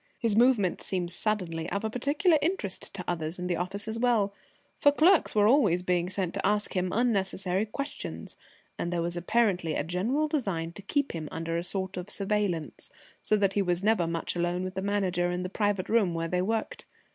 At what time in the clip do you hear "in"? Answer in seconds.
3.37-3.45, 15.29-15.43